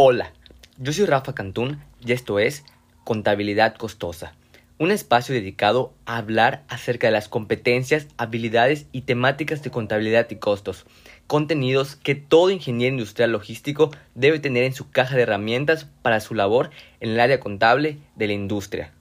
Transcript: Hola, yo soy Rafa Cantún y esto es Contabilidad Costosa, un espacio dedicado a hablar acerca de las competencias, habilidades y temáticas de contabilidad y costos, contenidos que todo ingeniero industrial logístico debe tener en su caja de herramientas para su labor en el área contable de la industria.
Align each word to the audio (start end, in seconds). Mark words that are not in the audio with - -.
Hola, 0.00 0.32
yo 0.76 0.92
soy 0.92 1.06
Rafa 1.06 1.34
Cantún 1.34 1.82
y 1.98 2.12
esto 2.12 2.38
es 2.38 2.62
Contabilidad 3.02 3.74
Costosa, 3.74 4.32
un 4.78 4.92
espacio 4.92 5.34
dedicado 5.34 5.92
a 6.06 6.18
hablar 6.18 6.62
acerca 6.68 7.08
de 7.08 7.12
las 7.12 7.28
competencias, 7.28 8.06
habilidades 8.16 8.86
y 8.92 9.00
temáticas 9.00 9.60
de 9.64 9.72
contabilidad 9.72 10.30
y 10.30 10.36
costos, 10.36 10.86
contenidos 11.26 11.96
que 11.96 12.14
todo 12.14 12.50
ingeniero 12.50 12.94
industrial 12.94 13.32
logístico 13.32 13.90
debe 14.14 14.38
tener 14.38 14.62
en 14.62 14.72
su 14.72 14.88
caja 14.88 15.16
de 15.16 15.22
herramientas 15.22 15.88
para 16.02 16.20
su 16.20 16.36
labor 16.36 16.70
en 17.00 17.10
el 17.10 17.18
área 17.18 17.40
contable 17.40 17.98
de 18.14 18.28
la 18.28 18.34
industria. 18.34 18.92